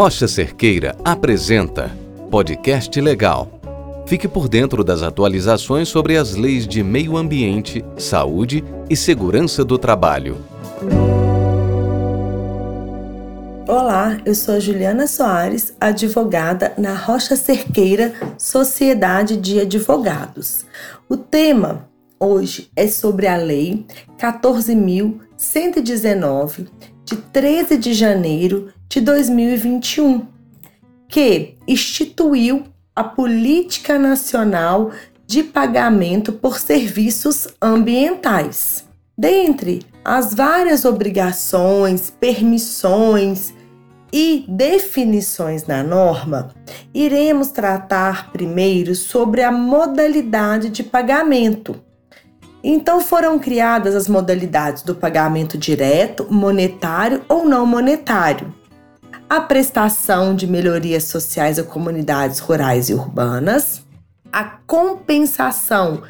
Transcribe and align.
Rocha 0.00 0.26
Cerqueira 0.26 0.96
apresenta 1.04 1.94
Podcast 2.30 2.98
Legal. 2.98 3.60
Fique 4.06 4.26
por 4.26 4.48
dentro 4.48 4.82
das 4.82 5.02
atualizações 5.02 5.90
sobre 5.90 6.16
as 6.16 6.34
leis 6.34 6.66
de 6.66 6.82
meio 6.82 7.18
ambiente, 7.18 7.84
saúde 7.98 8.64
e 8.88 8.96
segurança 8.96 9.62
do 9.62 9.76
trabalho. 9.76 10.38
Olá, 13.68 14.16
eu 14.24 14.34
sou 14.34 14.58
Juliana 14.58 15.06
Soares, 15.06 15.74
advogada 15.78 16.72
na 16.78 16.94
Rocha 16.94 17.36
Cerqueira 17.36 18.14
Sociedade 18.38 19.36
de 19.36 19.60
Advogados. 19.60 20.64
O 21.10 21.16
tema 21.18 21.90
hoje 22.18 22.70
é 22.74 22.86
sobre 22.86 23.26
a 23.26 23.36
Lei 23.36 23.84
14.119, 24.18 26.68
de 27.10 27.16
13 27.16 27.76
de 27.76 27.92
janeiro 27.92 28.72
de 28.88 29.00
2021, 29.00 30.28
que 31.08 31.56
instituiu 31.66 32.62
a 32.94 33.02
Política 33.02 33.98
Nacional 33.98 34.92
de 35.26 35.42
Pagamento 35.42 36.32
por 36.32 36.60
Serviços 36.60 37.48
Ambientais. 37.60 38.84
Dentre 39.18 39.82
as 40.04 40.32
várias 40.32 40.84
obrigações, 40.84 42.10
permissões 42.10 43.52
e 44.12 44.44
definições 44.48 45.66
na 45.66 45.82
norma, 45.82 46.54
iremos 46.94 47.48
tratar 47.48 48.30
primeiro 48.30 48.94
sobre 48.94 49.42
a 49.42 49.50
modalidade 49.50 50.70
de 50.70 50.84
pagamento. 50.84 51.89
Então 52.62 53.00
foram 53.00 53.38
criadas 53.38 53.94
as 53.94 54.06
modalidades 54.06 54.82
do 54.82 54.94
pagamento 54.94 55.56
direto, 55.56 56.26
monetário 56.30 57.22
ou 57.28 57.46
não 57.46 57.64
monetário. 57.64 58.54
A 59.28 59.40
prestação 59.40 60.34
de 60.34 60.46
melhorias 60.46 61.04
sociais 61.04 61.58
a 61.58 61.62
comunidades 61.62 62.38
rurais 62.38 62.90
e 62.90 62.94
urbanas, 62.94 63.82
a 64.32 64.44
compensação 64.44 66.02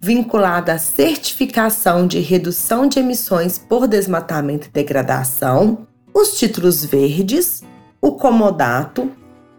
vinculada 0.00 0.72
à 0.72 0.78
certificação 0.78 2.06
de 2.06 2.20
redução 2.20 2.86
de 2.86 3.00
emissões 3.00 3.58
por 3.58 3.86
desmatamento 3.86 4.68
e 4.68 4.70
degradação, 4.70 5.86
os 6.14 6.38
títulos 6.38 6.84
verdes, 6.84 7.62
o 8.00 8.12
comodato 8.12 9.10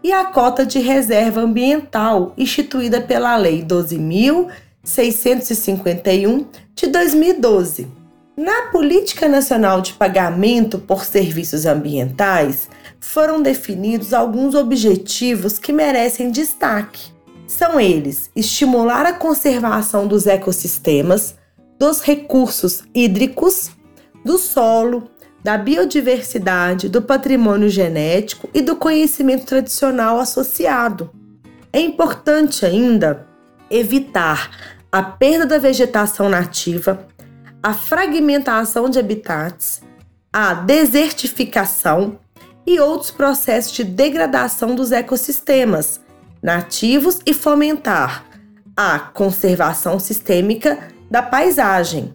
e 0.02 0.12
a 0.12 0.24
cota 0.24 0.64
de 0.64 0.78
reserva 0.78 1.42
ambiental 1.42 2.32
instituída 2.36 3.00
pela 3.02 3.36
Lei 3.36 3.62
12.651 4.84 6.46
de 6.74 6.86
2012. 6.86 7.88
Na 8.36 8.70
Política 8.72 9.28
Nacional 9.28 9.82
de 9.82 9.92
Pagamento 9.92 10.78
por 10.78 11.04
Serviços 11.04 11.66
Ambientais, 11.66 12.68
foram 12.98 13.42
definidos 13.42 14.14
alguns 14.14 14.54
objetivos 14.54 15.58
que 15.58 15.72
merecem 15.72 16.30
destaque. 16.30 17.12
São 17.46 17.78
eles: 17.78 18.30
estimular 18.34 19.04
a 19.04 19.12
conservação 19.12 20.06
dos 20.06 20.26
ecossistemas, 20.26 21.34
dos 21.78 22.00
recursos 22.00 22.84
hídricos, 22.94 23.70
do 24.24 24.38
solo, 24.38 25.10
da 25.42 25.58
biodiversidade, 25.58 26.88
do 26.88 27.02
patrimônio 27.02 27.68
genético 27.68 28.48
e 28.54 28.62
do 28.62 28.76
conhecimento 28.76 29.44
tradicional 29.44 30.18
associado. 30.18 31.10
É 31.72 31.80
importante 31.80 32.64
ainda 32.64 33.29
evitar 33.70 34.50
a 34.90 35.02
perda 35.02 35.46
da 35.46 35.58
vegetação 35.58 36.28
nativa, 36.28 37.06
a 37.62 37.72
fragmentação 37.72 38.88
de 38.88 38.98
habitats, 38.98 39.82
a 40.32 40.54
desertificação 40.54 42.18
e 42.66 42.80
outros 42.80 43.10
processos 43.10 43.72
de 43.72 43.84
degradação 43.84 44.74
dos 44.74 44.92
ecossistemas 44.92 46.00
nativos 46.42 47.20
e 47.26 47.34
fomentar 47.34 48.24
a 48.76 48.98
conservação 48.98 49.98
sistêmica 49.98 50.88
da 51.10 51.22
paisagem, 51.22 52.14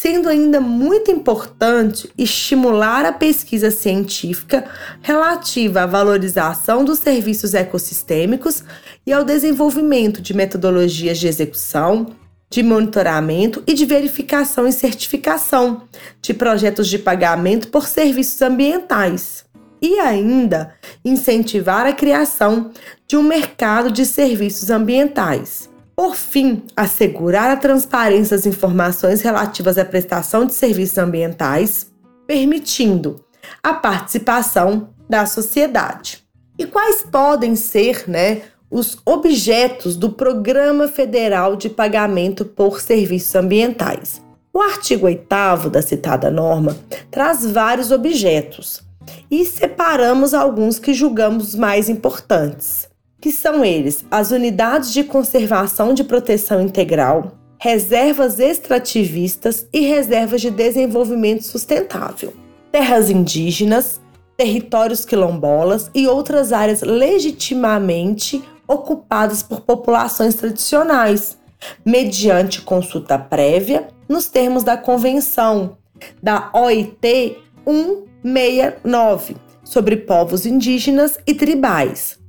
sendo 0.00 0.30
ainda 0.30 0.62
muito 0.62 1.10
importante 1.10 2.10
estimular 2.16 3.04
a 3.04 3.12
pesquisa 3.12 3.70
científica 3.70 4.64
relativa 5.02 5.82
à 5.82 5.86
valorização 5.86 6.82
dos 6.82 7.00
serviços 7.00 7.52
ecossistêmicos 7.52 8.64
e 9.06 9.12
ao 9.12 9.22
desenvolvimento 9.24 10.22
de 10.22 10.32
metodologias 10.32 11.18
de 11.18 11.28
execução, 11.28 12.16
de 12.48 12.62
monitoramento 12.62 13.62
e 13.66 13.74
de 13.74 13.84
verificação 13.84 14.66
e 14.66 14.72
certificação 14.72 15.82
de 16.22 16.32
projetos 16.32 16.88
de 16.88 16.98
pagamento 16.98 17.68
por 17.68 17.86
serviços 17.86 18.40
ambientais 18.40 19.44
e 19.82 19.98
ainda 19.98 20.72
incentivar 21.04 21.86
a 21.86 21.92
criação 21.92 22.70
de 23.06 23.18
um 23.18 23.22
mercado 23.22 23.90
de 23.90 24.06
serviços 24.06 24.70
ambientais. 24.70 25.69
Por 26.00 26.16
fim, 26.16 26.62
assegurar 26.74 27.50
a 27.50 27.58
transparência 27.58 28.34
das 28.34 28.46
informações 28.46 29.20
relativas 29.20 29.76
à 29.76 29.84
prestação 29.84 30.46
de 30.46 30.54
serviços 30.54 30.96
ambientais, 30.96 31.88
permitindo 32.26 33.22
a 33.62 33.74
participação 33.74 34.88
da 35.10 35.26
sociedade. 35.26 36.24
E 36.58 36.64
quais 36.64 37.02
podem 37.02 37.54
ser, 37.54 38.08
né, 38.08 38.40
os 38.70 38.96
objetos 39.04 39.94
do 39.94 40.10
Programa 40.10 40.88
Federal 40.88 41.54
de 41.54 41.68
Pagamento 41.68 42.46
por 42.46 42.80
Serviços 42.80 43.34
Ambientais? 43.34 44.22
O 44.54 44.62
artigo 44.62 45.04
8 45.04 45.68
da 45.70 45.82
citada 45.82 46.30
norma 46.30 46.78
traz 47.10 47.44
vários 47.44 47.90
objetos, 47.90 48.82
e 49.30 49.44
separamos 49.44 50.32
alguns 50.32 50.78
que 50.78 50.94
julgamos 50.94 51.54
mais 51.54 51.90
importantes, 51.90 52.88
que 53.20 53.30
são 53.30 53.64
eles: 53.64 54.04
as 54.10 54.30
unidades 54.30 54.92
de 54.92 55.04
conservação 55.04 55.92
de 55.92 56.04
proteção 56.04 56.60
integral, 56.60 57.32
reservas 57.58 58.38
extrativistas 58.38 59.66
e 59.72 59.80
reservas 59.80 60.40
de 60.40 60.50
desenvolvimento 60.50 61.44
sustentável, 61.44 62.32
terras 62.72 63.10
indígenas, 63.10 64.00
territórios 64.36 65.04
quilombolas 65.04 65.90
e 65.94 66.06
outras 66.06 66.52
áreas 66.52 66.80
legitimamente 66.80 68.42
ocupadas 68.66 69.42
por 69.42 69.60
populações 69.60 70.34
tradicionais, 70.34 71.36
mediante 71.84 72.62
consulta 72.62 73.18
prévia 73.18 73.88
nos 74.08 74.28
termos 74.28 74.64
da 74.64 74.76
Convenção 74.76 75.76
da 76.22 76.50
OIT 76.54 77.36
1 77.66 78.10
69 78.22 79.36
sobre 79.62 79.96
povos 79.96 80.46
indígenas 80.46 81.18
e 81.26 81.34
tribais. 81.34 82.19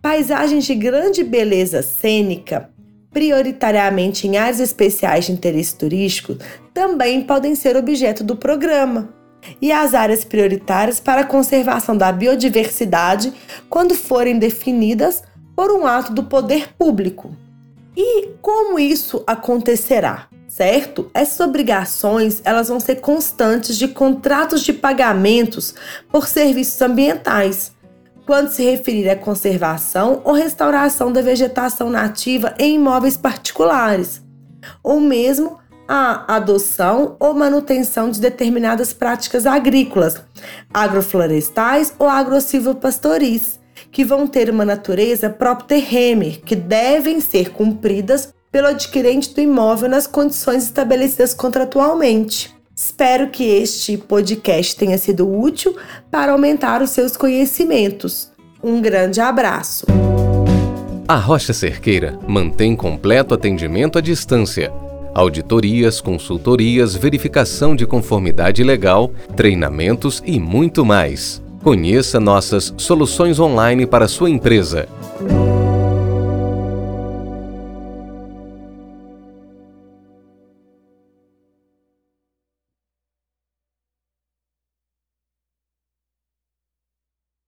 Paisagens 0.00 0.64
de 0.64 0.74
grande 0.74 1.22
beleza 1.24 1.82
cênica, 1.82 2.70
prioritariamente 3.12 4.26
em 4.26 4.36
áreas 4.36 4.60
especiais 4.60 5.26
de 5.26 5.32
interesse 5.32 5.74
turístico, 5.76 6.36
também 6.74 7.22
podem 7.22 7.54
ser 7.54 7.76
objeto 7.76 8.22
do 8.22 8.36
programa. 8.36 9.08
E 9.60 9.70
as 9.70 9.94
áreas 9.94 10.24
prioritárias 10.24 11.00
para 11.00 11.22
a 11.22 11.26
conservação 11.26 11.96
da 11.96 12.10
biodiversidade, 12.12 13.32
quando 13.70 13.94
forem 13.94 14.38
definidas 14.38 15.22
por 15.54 15.70
um 15.70 15.86
ato 15.86 16.12
do 16.12 16.24
poder 16.24 16.74
público. 16.76 17.34
E 17.96 18.28
como 18.42 18.78
isso 18.78 19.22
acontecerá? 19.26 20.28
certo? 20.56 21.10
Essas 21.12 21.38
obrigações, 21.40 22.40
elas 22.42 22.68
vão 22.68 22.80
ser 22.80 22.96
constantes 22.96 23.76
de 23.76 23.88
contratos 23.88 24.62
de 24.62 24.72
pagamentos 24.72 25.74
por 26.10 26.26
serviços 26.26 26.80
ambientais, 26.80 27.72
quando 28.26 28.48
se 28.48 28.64
referir 28.64 29.08
à 29.08 29.14
conservação 29.14 30.20
ou 30.24 30.32
restauração 30.32 31.12
da 31.12 31.22
vegetação 31.22 31.88
nativa 31.88 32.54
em 32.58 32.74
imóveis 32.74 33.16
particulares, 33.16 34.20
ou 34.82 35.00
mesmo 35.00 35.58
a 35.88 36.34
adoção 36.34 37.16
ou 37.20 37.32
manutenção 37.32 38.10
de 38.10 38.20
determinadas 38.20 38.92
práticas 38.92 39.46
agrícolas, 39.46 40.20
agroflorestais 40.74 41.94
ou 41.96 42.08
agrosilvopastoris, 42.08 43.60
que 43.92 44.04
vão 44.04 44.26
ter 44.26 44.50
uma 44.50 44.64
natureza 44.64 45.30
própria 45.30 45.80
terreme, 45.80 46.42
que 46.44 46.56
devem 46.56 47.20
ser 47.20 47.50
cumpridas 47.50 48.34
pelo 48.50 48.68
adquirente 48.68 49.32
do 49.32 49.40
imóvel 49.40 49.88
nas 49.88 50.06
condições 50.06 50.64
estabelecidas 50.64 51.32
contratualmente. 51.32 52.55
Espero 52.78 53.30
que 53.30 53.42
este 53.42 53.96
podcast 53.96 54.76
tenha 54.76 54.98
sido 54.98 55.26
útil 55.26 55.74
para 56.10 56.32
aumentar 56.32 56.82
os 56.82 56.90
seus 56.90 57.16
conhecimentos. 57.16 58.30
Um 58.62 58.82
grande 58.82 59.18
abraço. 59.18 59.86
A 61.08 61.16
Rocha 61.16 61.54
Cerqueira 61.54 62.18
mantém 62.28 62.76
completo 62.76 63.32
atendimento 63.32 63.96
à 63.96 64.02
distância. 64.02 64.70
Auditorias, 65.14 66.02
consultorias, 66.02 66.94
verificação 66.94 67.74
de 67.74 67.86
conformidade 67.86 68.62
legal, 68.62 69.10
treinamentos 69.34 70.22
e 70.26 70.38
muito 70.38 70.84
mais. 70.84 71.42
Conheça 71.62 72.20
nossas 72.20 72.74
soluções 72.76 73.40
online 73.40 73.86
para 73.86 74.06
sua 74.06 74.28
empresa. 74.28 74.86